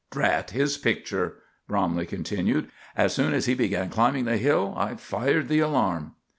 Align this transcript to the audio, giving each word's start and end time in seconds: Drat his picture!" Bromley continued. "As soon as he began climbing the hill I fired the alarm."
Drat 0.09 0.49
his 0.49 0.77
picture!" 0.79 1.35
Bromley 1.67 2.07
continued. 2.07 2.71
"As 2.97 3.13
soon 3.13 3.33
as 3.35 3.45
he 3.45 3.53
began 3.53 3.91
climbing 3.91 4.25
the 4.25 4.37
hill 4.37 4.73
I 4.75 4.95
fired 4.95 5.47
the 5.47 5.59
alarm." 5.59 6.15